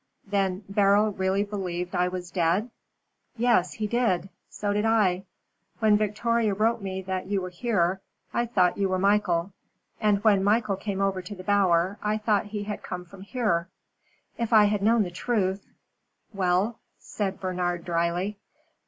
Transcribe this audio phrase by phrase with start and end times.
[0.25, 2.71] "Then Beryl really believed I was dead?"
[3.37, 5.25] "Yes, he did so did I.
[5.77, 8.01] When Victoria wrote me that you were here,
[8.33, 9.51] I thought you were Michael.
[9.99, 13.69] And when Michael came over to the Bower, I thought he had come from here.
[14.39, 15.67] If I had known the truth"
[16.33, 18.39] "Well?" said Bernard, dryly.